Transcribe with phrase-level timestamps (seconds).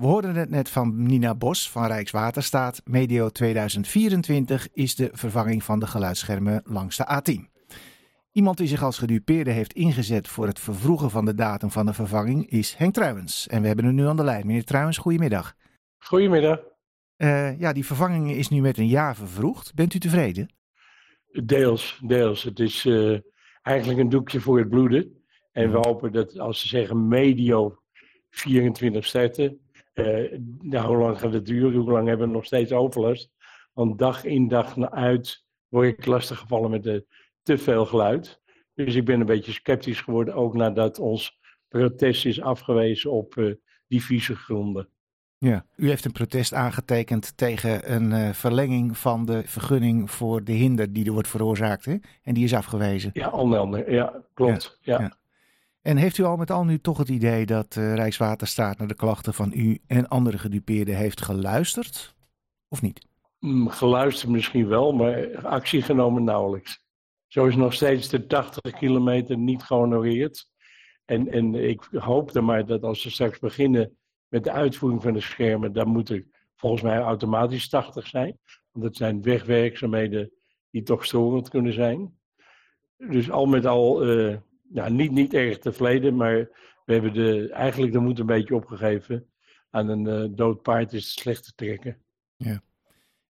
[0.00, 2.82] We hoorden het net van Nina Bos van Rijkswaterstaat.
[2.84, 7.62] Medio 2024 is de vervanging van de geluidsschermen langs de A10.
[8.32, 11.92] Iemand die zich als gedupeerde heeft ingezet voor het vervroegen van de datum van de
[11.92, 13.46] vervanging is Henk Truijens.
[13.46, 14.46] En we hebben hem nu aan de lijn.
[14.46, 15.54] Meneer Truijens, goedemiddag.
[15.98, 16.60] Goedemiddag.
[17.16, 19.74] Uh, ja, die vervanging is nu met een jaar vervroegd.
[19.74, 20.54] Bent u tevreden?
[21.44, 22.42] Deels, deels.
[22.42, 23.18] Het is uh,
[23.62, 25.24] eigenlijk een doekje voor het bloeden.
[25.52, 27.82] En we hopen dat als ze zeggen medio
[28.30, 29.58] 24 starten, uh,
[30.58, 31.80] nou, hoe lang gaat het duren?
[31.80, 33.30] Hoe lang hebben we nog steeds overlast?
[33.72, 37.06] Want dag in dag uit word ik lastig gevallen met de
[37.42, 38.40] te veel geluid.
[38.74, 43.54] Dus ik ben een beetje sceptisch geworden, ook nadat ons protest is afgewezen op uh,
[43.86, 44.88] diffuse gronden.
[45.38, 50.52] Ja, u heeft een protest aangetekend tegen een uh, verlenging van de vergunning voor de
[50.52, 51.84] hinder die er wordt veroorzaakt.
[51.84, 51.96] Hè?
[52.22, 53.10] En die is afgewezen.
[53.12, 54.78] Ja, onder Ja, klopt.
[54.80, 55.18] Ja, ja.
[55.82, 58.94] En heeft u al met al nu toch het idee dat uh, Rijkswaterstaat naar de
[58.94, 62.14] klachten van u en andere gedupeerden heeft geluisterd?
[62.68, 63.06] Of niet?
[63.38, 66.84] Mm, geluisterd misschien wel, maar actie genomen nauwelijks.
[67.26, 70.48] Zo is nog steeds de 80 kilometer niet gehonoreerd.
[71.04, 73.96] En, en ik hoop dan maar dat als ze straks beginnen
[74.28, 78.38] met de uitvoering van de schermen, dan moet er volgens mij automatisch 80 zijn.
[78.70, 80.32] Want dat zijn wegwerkzaamheden
[80.70, 82.18] die toch storend kunnen zijn.
[82.96, 84.36] Dus al met al, uh,
[84.72, 86.36] nou, niet, niet erg tevreden, maar
[86.84, 89.26] we hebben de, eigenlijk de moed een beetje opgegeven.
[89.70, 91.98] Aan een uh, dood paard is het slecht te trekken.
[92.36, 92.60] Ja.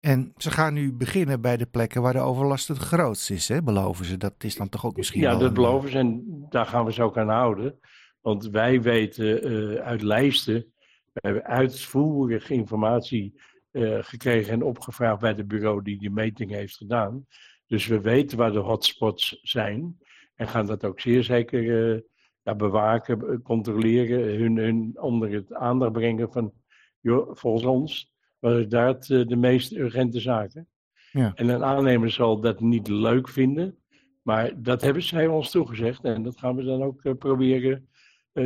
[0.00, 3.62] En ze gaan nu beginnen bij de plekken waar de overlast het grootst is, hè?
[3.62, 4.16] beloven ze.
[4.16, 6.84] Dat is dan toch ook misschien Ja, wel dat een- beloven ze en daar gaan
[6.84, 7.78] we ze ook aan houden.
[8.20, 10.72] Want wij weten eh, uit lijsten,
[11.12, 16.76] we hebben uitvoerige informatie eh, gekregen en opgevraagd bij het bureau die die meting heeft
[16.76, 17.26] gedaan.
[17.66, 19.98] Dus we weten waar de hotspots zijn
[20.36, 22.00] en gaan dat ook zeer zeker eh,
[22.42, 26.52] ja, bewaken, eh, controleren, hun, hun onder het aandacht brengen van,
[27.00, 30.68] joh, volgens ons, is daar het, eh, de meest urgente zaken.
[31.12, 31.32] Ja.
[31.34, 33.78] En een aannemer zal dat niet leuk vinden,
[34.22, 37.88] maar dat hebben zij ons toegezegd en dat gaan we dan ook proberen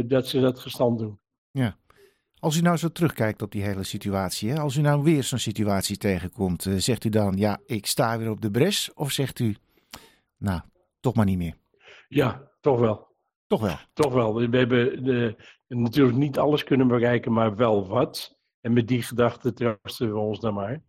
[0.07, 1.19] dat ze dat gestand doen.
[2.39, 4.59] Als u nou zo terugkijkt op die hele situatie, hè?
[4.59, 8.41] als u nou weer zo'n situatie tegenkomt, zegt u dan, ja, ik sta weer op
[8.41, 8.91] de bres?
[8.95, 9.57] Of zegt u,
[10.37, 10.61] nou,
[11.01, 11.60] toch maar niet meer?
[12.13, 13.09] Ja, toch wel.
[13.47, 13.77] Toch wel.
[13.93, 14.35] Toch wel.
[14.35, 18.39] We hebben de, natuurlijk niet alles kunnen bereiken, maar wel wat.
[18.61, 20.83] En met die gedachte troosten we ons dan maar.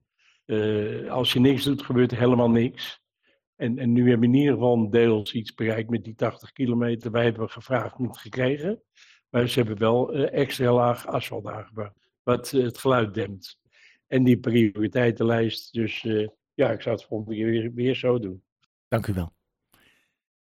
[0.45, 3.01] Eh, als je niks doet, gebeurt er helemaal niks.
[3.55, 7.11] En, en nu hebben we in ieder geval deels iets bereikt met die 80 kilometer.
[7.11, 8.81] Wij hebben gevraagd, niet gekregen.
[9.29, 13.59] Maar ze hebben wel eh, extra laag asfalt aangebracht, wat eh, het geluid dempt.
[14.07, 16.01] En die prioriteitenlijst, dus
[16.53, 18.43] ja, ik zou het volgende keer weer, weer zo doen.
[18.87, 19.33] Dank u wel.